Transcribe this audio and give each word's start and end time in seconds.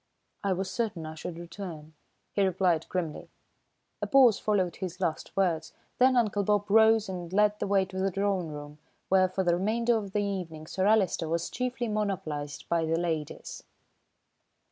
"I 0.43 0.53
was 0.53 0.71
certain 0.71 1.05
I 1.05 1.13
should 1.13 1.37
return," 1.37 1.93
he 2.33 2.41
replied 2.41 2.89
grimly. 2.89 3.29
A 4.01 4.07
pause 4.07 4.39
followed 4.39 4.77
his 4.77 4.99
last 4.99 5.37
words, 5.37 5.73
then 5.99 6.15
Uncle 6.17 6.41
Bob 6.43 6.65
rose 6.71 7.07
and 7.07 7.31
led 7.31 7.59
the 7.59 7.67
way 7.67 7.85
to 7.85 7.99
the 7.99 8.09
drawing 8.09 8.47
room, 8.47 8.79
where 9.09 9.29
for 9.29 9.43
the 9.43 9.53
remainder 9.53 9.95
of 9.95 10.13
the 10.13 10.23
evening 10.23 10.65
Sir 10.65 10.87
Alister 10.87 11.29
was 11.29 11.51
chiefly 11.51 11.87
monopolised 11.87 12.67
by 12.67 12.83
the 12.83 12.97
ladies. 12.97 13.61